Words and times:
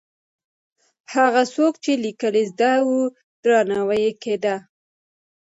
هغه 1.13 1.41
څوک 1.55 1.73
چې 1.83 1.91
لیکل 2.03 2.33
یې 2.39 2.43
زده 2.51 2.71
وو، 2.87 2.99
درناوی 3.41 3.99
یې 4.05 4.11
کېده. 4.23 4.55